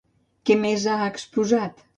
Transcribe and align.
Què 0.49 0.57
més 0.63 0.87
ha 0.95 0.97
exposat? 1.11 1.89